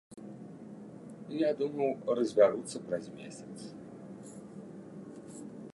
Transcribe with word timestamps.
Я 1.47 1.51
думаў, 1.59 1.91
разбяруцца 2.21 2.77
праз 2.89 3.05
месяц. 3.19 3.55